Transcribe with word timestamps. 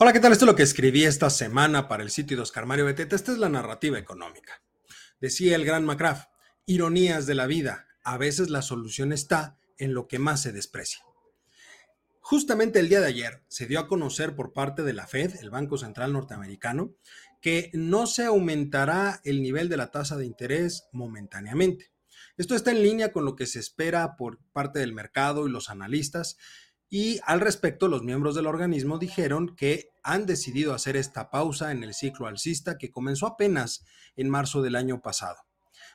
Hola, 0.00 0.12
¿qué 0.12 0.20
tal? 0.20 0.30
Esto 0.30 0.44
es 0.44 0.50
lo 0.50 0.54
que 0.54 0.62
escribí 0.62 1.02
esta 1.02 1.28
semana 1.28 1.88
para 1.88 2.04
el 2.04 2.10
sitio 2.10 2.36
de 2.36 2.44
Oscar 2.44 2.66
Mario 2.66 2.84
Beteta. 2.84 3.16
Esta 3.16 3.32
es 3.32 3.38
la 3.38 3.48
narrativa 3.48 3.98
económica. 3.98 4.62
Decía 5.20 5.56
el 5.56 5.64
gran 5.64 5.84
McCraff, 5.84 6.26
ironías 6.66 7.26
de 7.26 7.34
la 7.34 7.46
vida. 7.46 7.88
A 8.04 8.16
veces 8.16 8.48
la 8.48 8.62
solución 8.62 9.12
está 9.12 9.58
en 9.76 9.94
lo 9.94 10.06
que 10.06 10.20
más 10.20 10.40
se 10.40 10.52
desprecia. 10.52 11.00
Justamente 12.20 12.78
el 12.78 12.88
día 12.88 13.00
de 13.00 13.08
ayer 13.08 13.42
se 13.48 13.66
dio 13.66 13.80
a 13.80 13.88
conocer 13.88 14.36
por 14.36 14.52
parte 14.52 14.84
de 14.84 14.92
la 14.92 15.08
Fed, 15.08 15.34
el 15.40 15.50
Banco 15.50 15.78
Central 15.78 16.12
Norteamericano, 16.12 16.94
que 17.40 17.72
no 17.74 18.06
se 18.06 18.24
aumentará 18.24 19.20
el 19.24 19.42
nivel 19.42 19.68
de 19.68 19.78
la 19.78 19.90
tasa 19.90 20.16
de 20.16 20.26
interés 20.26 20.84
momentáneamente. 20.92 21.90
Esto 22.36 22.54
está 22.54 22.70
en 22.70 22.84
línea 22.84 23.10
con 23.10 23.24
lo 23.24 23.34
que 23.34 23.46
se 23.46 23.58
espera 23.58 24.14
por 24.14 24.38
parte 24.52 24.78
del 24.78 24.92
mercado 24.92 25.48
y 25.48 25.50
los 25.50 25.70
analistas 25.70 26.36
y 26.90 27.20
al 27.26 27.40
respecto, 27.40 27.86
los 27.86 28.02
miembros 28.02 28.34
del 28.34 28.46
organismo 28.46 28.98
dijeron 28.98 29.54
que 29.54 29.90
han 30.02 30.24
decidido 30.24 30.72
hacer 30.72 30.96
esta 30.96 31.30
pausa 31.30 31.70
en 31.70 31.84
el 31.84 31.92
ciclo 31.92 32.26
alcista 32.26 32.78
que 32.78 32.90
comenzó 32.90 33.26
apenas 33.26 33.84
en 34.16 34.30
marzo 34.30 34.62
del 34.62 34.74
año 34.74 35.02
pasado. 35.02 35.36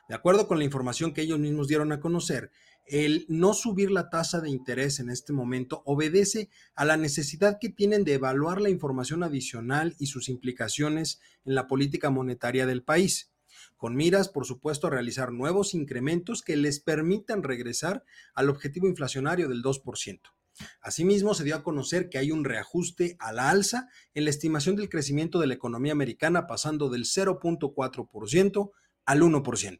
De 0.08 0.14
acuerdo 0.14 0.46
con 0.46 0.58
la 0.58 0.64
información 0.64 1.12
que 1.12 1.22
ellos 1.22 1.40
mismos 1.40 1.66
dieron 1.66 1.90
a 1.90 1.98
conocer, 1.98 2.52
el 2.86 3.24
no 3.28 3.54
subir 3.54 3.90
la 3.90 4.10
tasa 4.10 4.40
de 4.40 4.50
interés 4.50 5.00
en 5.00 5.10
este 5.10 5.32
momento 5.32 5.82
obedece 5.86 6.50
a 6.74 6.84
la 6.84 6.96
necesidad 6.96 7.58
que 7.58 7.70
tienen 7.70 8.04
de 8.04 8.14
evaluar 8.14 8.60
la 8.60 8.68
información 8.68 9.22
adicional 9.22 9.96
y 9.98 10.06
sus 10.06 10.28
implicaciones 10.28 11.20
en 11.44 11.54
la 11.54 11.66
política 11.66 12.10
monetaria 12.10 12.66
del 12.66 12.84
país, 12.84 13.32
con 13.78 13.96
miras, 13.96 14.28
por 14.28 14.44
supuesto, 14.44 14.86
a 14.86 14.90
realizar 14.90 15.32
nuevos 15.32 15.74
incrementos 15.74 16.42
que 16.42 16.56
les 16.56 16.78
permitan 16.78 17.42
regresar 17.42 18.04
al 18.34 18.50
objetivo 18.50 18.86
inflacionario 18.86 19.48
del 19.48 19.62
2%. 19.62 20.33
Asimismo, 20.80 21.34
se 21.34 21.44
dio 21.44 21.56
a 21.56 21.62
conocer 21.62 22.08
que 22.08 22.18
hay 22.18 22.30
un 22.30 22.44
reajuste 22.44 23.16
a 23.18 23.32
la 23.32 23.50
alza 23.50 23.88
en 24.14 24.24
la 24.24 24.30
estimación 24.30 24.76
del 24.76 24.88
crecimiento 24.88 25.40
de 25.40 25.46
la 25.46 25.54
economía 25.54 25.92
americana 25.92 26.46
pasando 26.46 26.88
del 26.88 27.04
0.4% 27.04 28.70
al 29.04 29.22
1%. 29.22 29.78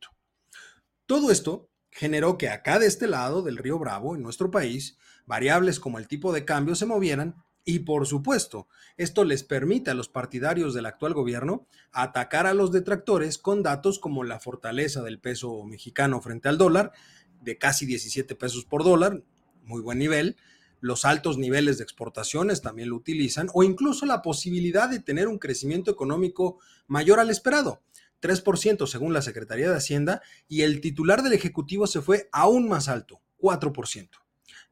Todo 1.06 1.30
esto 1.30 1.70
generó 1.90 2.38
que 2.38 2.48
acá 2.48 2.78
de 2.78 2.86
este 2.86 3.06
lado 3.06 3.42
del 3.42 3.56
río 3.56 3.78
Bravo, 3.78 4.16
en 4.16 4.22
nuestro 4.22 4.50
país, 4.50 4.98
variables 5.26 5.78
como 5.78 5.98
el 5.98 6.08
tipo 6.08 6.32
de 6.32 6.44
cambio 6.44 6.74
se 6.74 6.86
movieran 6.86 7.36
y 7.64 7.80
por 7.80 8.06
supuesto, 8.06 8.68
esto 8.98 9.24
les 9.24 9.42
permite 9.42 9.90
a 9.90 9.94
los 9.94 10.08
partidarios 10.08 10.74
del 10.74 10.84
actual 10.84 11.14
gobierno 11.14 11.66
atacar 11.92 12.46
a 12.46 12.52
los 12.52 12.72
detractores 12.72 13.38
con 13.38 13.62
datos 13.62 13.98
como 13.98 14.22
la 14.22 14.38
fortaleza 14.38 15.02
del 15.02 15.18
peso 15.18 15.64
mexicano 15.64 16.20
frente 16.20 16.48
al 16.48 16.58
dólar, 16.58 16.92
de 17.40 17.56
casi 17.56 17.86
17 17.86 18.34
pesos 18.34 18.66
por 18.66 18.84
dólar, 18.84 19.22
muy 19.62 19.80
buen 19.80 19.98
nivel, 19.98 20.36
los 20.84 21.06
altos 21.06 21.38
niveles 21.38 21.78
de 21.78 21.84
exportaciones 21.84 22.60
también 22.60 22.90
lo 22.90 22.96
utilizan, 22.96 23.48
o 23.54 23.62
incluso 23.62 24.04
la 24.04 24.20
posibilidad 24.20 24.86
de 24.86 25.00
tener 25.00 25.28
un 25.28 25.38
crecimiento 25.38 25.90
económico 25.90 26.58
mayor 26.86 27.20
al 27.20 27.30
esperado, 27.30 27.82
3% 28.20 28.86
según 28.86 29.14
la 29.14 29.22
Secretaría 29.22 29.70
de 29.70 29.78
Hacienda, 29.78 30.20
y 30.46 30.60
el 30.60 30.82
titular 30.82 31.22
del 31.22 31.32
Ejecutivo 31.32 31.86
se 31.86 32.02
fue 32.02 32.28
aún 32.32 32.68
más 32.68 32.90
alto, 32.90 33.22
4%. 33.38 34.10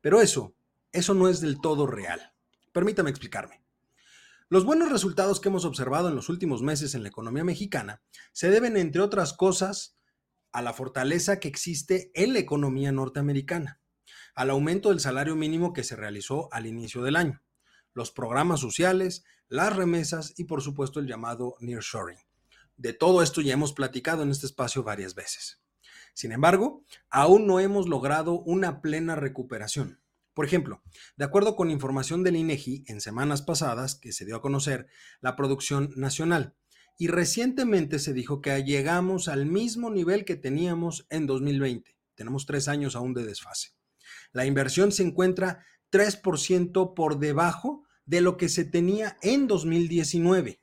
Pero 0.03 0.21
eso, 0.21 0.55
eso 0.93 1.15
no 1.15 1.31
es 1.31 1.41
del 1.41 1.63
todo 1.63 1.87
real. 1.87 2.35
Permítame 2.73 3.09
explicarme. 3.09 3.63
Los 4.51 4.67
buenos 4.67 4.93
resultados 4.93 5.41
que 5.41 5.49
hemos 5.49 5.65
observado 5.65 6.11
en 6.11 6.15
los 6.15 6.29
últimos 6.29 6.61
meses 6.61 6.95
en 6.95 7.05
la 7.05 7.09
economía 7.09 7.43
mexicana 7.43 8.03
se 8.33 8.51
deben, 8.51 8.77
entre 8.77 9.01
otras 9.01 9.33
cosas, 9.33 9.97
a 10.53 10.61
la 10.61 10.75
fortaleza 10.75 11.41
que 11.41 11.49
existe 11.49 12.11
en 12.13 12.35
la 12.35 12.41
economía 12.41 12.93
norteamericana 12.93 13.82
al 14.35 14.51
aumento 14.51 14.89
del 14.89 15.01
salario 15.01 15.37
mínimo 15.37 15.73
que 15.73 15.85
se 15.85 15.97
realizó 15.97 16.49
al 16.53 16.67
inicio 16.67 17.03
del 17.03 17.17
año, 17.17 17.43
los 17.95 18.11
programas 18.11 18.61
sociales, 18.61 19.25
las 19.49 19.77
remesas 19.77 20.33
y 20.37 20.45
por 20.45 20.63
supuesto 20.63 21.01
el 21.01 21.07
llamado 21.07 21.57
nearshoring. 21.61 22.19
De 22.77 22.95
todo 22.95 23.23
esto 23.23 23.41
ya 23.41 23.53
hemos 23.53 23.73
platicado 23.73 24.23
en 24.23 24.31
este 24.31 24.47
espacio 24.47 24.83
varias 24.83 25.15
veces. 25.15 25.61
Sin 26.15 26.33
embargo, 26.33 26.85
aún 27.11 27.47
no 27.47 27.61
hemos 27.61 27.89
logrado 27.89 28.41
una 28.41 28.81
plena 28.81 29.15
recuperación. 29.15 30.01
Por 30.35 30.47
ejemplo, 30.47 30.83
de 31.17 31.27
acuerdo 31.27 31.57
con 31.57 31.71
información 31.71 32.23
del 32.23 32.37
INEGI 32.37 32.85
en 32.87 33.03
semanas 33.03 33.43
pasadas 33.43 33.95
que 33.95 34.13
se 34.13 34.25
dio 34.25 34.37
a 34.37 34.41
conocer 34.41 34.89
la 35.21 35.37
producción 35.37 35.93
nacional, 35.97 36.55
y 36.99 37.09
recientemente 37.09 37.99
se 37.99 38.13
dijo 38.13 38.41
que 38.41 38.65
llegamos 38.65 39.29
al 39.29 39.45
mismo 39.47 39.91
nivel 39.91 40.25
que 40.25 40.37
teníamos 40.37 41.07
en 41.11 41.27
2020. 41.27 41.99
Tenemos 42.15 42.47
tres 42.47 42.69
años 42.69 42.97
aún 42.97 43.13
de 43.15 43.25
desfase 43.25 43.82
la 44.33 44.47
inversión 44.47 44.93
se 44.93 45.03
encuentra 45.03 45.65
3% 45.91 46.95
por 46.95 47.19
debajo 47.19 47.85
de 48.07 48.21
lo 48.21 48.37
que 48.37 48.49
se 48.49 48.65
tenía 48.65 49.17
en 49.23 49.47
2019. 49.47 50.61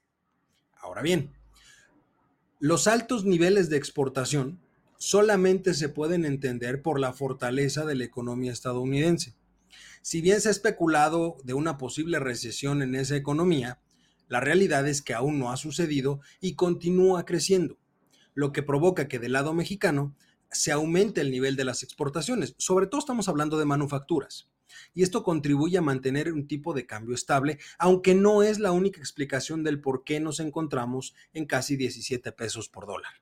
Ahora 0.81 1.01
bien, 1.01 1.33
los 2.59 2.87
altos 2.87 3.25
niveles 3.25 3.69
de 3.69 3.77
exportación 3.77 4.59
solamente 4.97 5.73
se 5.73 5.87
pueden 5.89 6.25
entender 6.25 6.81
por 6.81 6.99
la 6.99 7.13
fortaleza 7.13 7.85
de 7.85 7.95
la 7.95 8.03
economía 8.03 8.51
estadounidense. 8.51 9.35
Si 10.01 10.21
bien 10.21 10.41
se 10.41 10.49
ha 10.49 10.51
especulado 10.51 11.37
de 11.43 11.53
una 11.53 11.77
posible 11.77 12.19
recesión 12.19 12.81
en 12.81 12.95
esa 12.95 13.15
economía, 13.15 13.79
la 14.27 14.39
realidad 14.39 14.87
es 14.87 15.01
que 15.01 15.13
aún 15.13 15.39
no 15.39 15.51
ha 15.51 15.57
sucedido 15.57 16.21
y 16.39 16.55
continúa 16.55 17.25
creciendo, 17.25 17.77
lo 18.33 18.51
que 18.51 18.63
provoca 18.63 19.07
que 19.07 19.19
del 19.19 19.33
lado 19.33 19.53
mexicano 19.53 20.15
se 20.51 20.71
aumente 20.71 21.21
el 21.21 21.31
nivel 21.31 21.55
de 21.55 21.65
las 21.65 21.83
exportaciones. 21.83 22.55
Sobre 22.57 22.87
todo 22.87 22.99
estamos 22.99 23.29
hablando 23.29 23.57
de 23.57 23.65
manufacturas. 23.65 24.49
Y 24.93 25.03
esto 25.03 25.23
contribuye 25.23 25.77
a 25.77 25.81
mantener 25.81 26.31
un 26.31 26.47
tipo 26.47 26.73
de 26.73 26.85
cambio 26.85 27.15
estable, 27.15 27.59
aunque 27.77 28.15
no 28.15 28.43
es 28.43 28.59
la 28.59 28.71
única 28.71 28.99
explicación 28.99 29.63
del 29.63 29.81
por 29.81 30.03
qué 30.03 30.19
nos 30.19 30.39
encontramos 30.39 31.15
en 31.33 31.45
casi 31.45 31.75
17 31.75 32.31
pesos 32.31 32.69
por 32.69 32.85
dólar. 32.85 33.13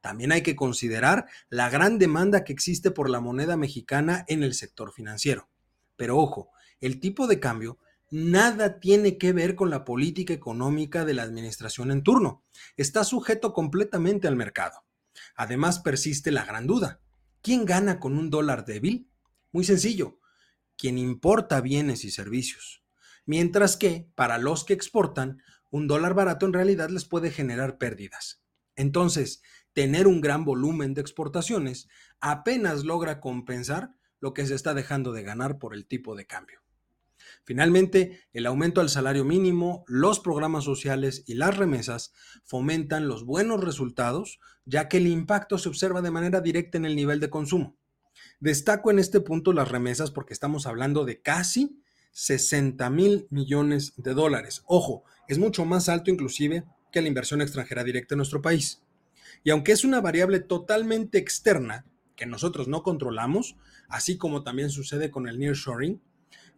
También 0.00 0.32
hay 0.32 0.42
que 0.42 0.56
considerar 0.56 1.26
la 1.48 1.68
gran 1.68 1.98
demanda 1.98 2.44
que 2.44 2.52
existe 2.52 2.90
por 2.90 3.10
la 3.10 3.20
moneda 3.20 3.56
mexicana 3.56 4.24
en 4.28 4.42
el 4.42 4.54
sector 4.54 4.92
financiero. 4.92 5.48
Pero 5.96 6.16
ojo, 6.18 6.50
el 6.80 7.00
tipo 7.00 7.26
de 7.26 7.38
cambio 7.38 7.78
nada 8.10 8.80
tiene 8.80 9.18
que 9.18 9.32
ver 9.32 9.54
con 9.54 9.70
la 9.70 9.84
política 9.84 10.32
económica 10.32 11.04
de 11.04 11.14
la 11.14 11.22
administración 11.22 11.90
en 11.90 12.02
turno. 12.02 12.42
Está 12.76 13.04
sujeto 13.04 13.52
completamente 13.52 14.26
al 14.26 14.36
mercado. 14.36 14.84
Además 15.34 15.78
persiste 15.80 16.30
la 16.30 16.44
gran 16.44 16.66
duda. 16.66 17.00
¿Quién 17.42 17.64
gana 17.64 17.98
con 18.00 18.18
un 18.18 18.30
dólar 18.30 18.64
débil? 18.64 19.10
Muy 19.52 19.64
sencillo, 19.64 20.20
quien 20.76 20.98
importa 20.98 21.60
bienes 21.60 22.04
y 22.04 22.10
servicios. 22.10 22.84
Mientras 23.26 23.76
que, 23.76 24.08
para 24.14 24.38
los 24.38 24.64
que 24.64 24.72
exportan, 24.72 25.42
un 25.70 25.86
dólar 25.86 26.14
barato 26.14 26.46
en 26.46 26.52
realidad 26.52 26.90
les 26.90 27.04
puede 27.04 27.30
generar 27.30 27.78
pérdidas. 27.78 28.42
Entonces, 28.76 29.42
tener 29.72 30.06
un 30.06 30.20
gran 30.20 30.44
volumen 30.44 30.94
de 30.94 31.00
exportaciones 31.00 31.88
apenas 32.20 32.84
logra 32.84 33.20
compensar 33.20 33.94
lo 34.20 34.34
que 34.34 34.46
se 34.46 34.54
está 34.54 34.74
dejando 34.74 35.12
de 35.12 35.22
ganar 35.22 35.58
por 35.58 35.74
el 35.74 35.86
tipo 35.86 36.16
de 36.16 36.26
cambio. 36.26 36.60
Finalmente, 37.44 38.20
el 38.32 38.46
aumento 38.46 38.80
al 38.80 38.88
salario 38.88 39.24
mínimo, 39.24 39.84
los 39.86 40.20
programas 40.20 40.64
sociales 40.64 41.24
y 41.26 41.34
las 41.34 41.56
remesas 41.56 42.12
fomentan 42.44 43.08
los 43.08 43.24
buenos 43.24 43.62
resultados, 43.62 44.38
ya 44.64 44.88
que 44.88 44.98
el 44.98 45.06
impacto 45.06 45.58
se 45.58 45.68
observa 45.68 46.02
de 46.02 46.10
manera 46.10 46.40
directa 46.40 46.78
en 46.78 46.84
el 46.84 46.94
nivel 46.94 47.18
de 47.18 47.30
consumo. 47.30 47.76
Destaco 48.38 48.90
en 48.90 48.98
este 48.98 49.20
punto 49.20 49.52
las 49.52 49.68
remesas 49.68 50.10
porque 50.10 50.32
estamos 50.32 50.66
hablando 50.66 51.04
de 51.04 51.20
casi 51.20 51.82
60 52.12 52.88
mil 52.90 53.26
millones 53.30 53.94
de 53.96 54.14
dólares. 54.14 54.62
Ojo, 54.66 55.04
es 55.28 55.38
mucho 55.38 55.64
más 55.64 55.88
alto 55.88 56.10
inclusive 56.10 56.64
que 56.92 57.02
la 57.02 57.08
inversión 57.08 57.40
extranjera 57.40 57.84
directa 57.84 58.14
en 58.14 58.18
nuestro 58.18 58.42
país. 58.42 58.82
Y 59.44 59.50
aunque 59.50 59.72
es 59.72 59.84
una 59.84 60.00
variable 60.00 60.40
totalmente 60.40 61.18
externa 61.18 61.86
que 62.16 62.26
nosotros 62.26 62.68
no 62.68 62.82
controlamos, 62.82 63.56
así 63.88 64.18
como 64.18 64.42
también 64.42 64.70
sucede 64.70 65.10
con 65.10 65.28
el 65.28 65.38
nearshoring, 65.38 66.02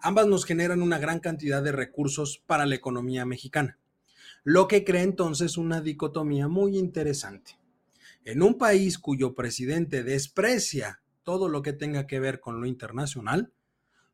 Ambas 0.04 0.26
nos 0.26 0.44
generan 0.44 0.82
una 0.82 0.98
gran 0.98 1.20
cantidad 1.20 1.62
de 1.62 1.70
recursos 1.70 2.42
para 2.44 2.66
la 2.66 2.74
economía 2.74 3.24
mexicana, 3.24 3.78
lo 4.42 4.66
que 4.66 4.84
crea 4.84 5.02
entonces 5.02 5.56
una 5.56 5.80
dicotomía 5.80 6.48
muy 6.48 6.76
interesante. 6.76 7.56
En 8.24 8.42
un 8.42 8.58
país 8.58 8.98
cuyo 8.98 9.36
presidente 9.36 10.02
desprecia 10.02 11.02
todo 11.22 11.48
lo 11.48 11.62
que 11.62 11.72
tenga 11.72 12.08
que 12.08 12.18
ver 12.18 12.40
con 12.40 12.60
lo 12.60 12.66
internacional, 12.66 13.52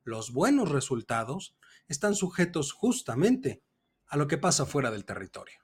los 0.04 0.30
buenos 0.30 0.70
resultados 0.70 1.56
están 1.88 2.14
sujetos 2.14 2.72
justamente 2.72 3.62
a 4.08 4.18
lo 4.18 4.28
que 4.28 4.36
pasa 4.36 4.66
fuera 4.66 4.90
del 4.90 5.06
territorio. 5.06 5.58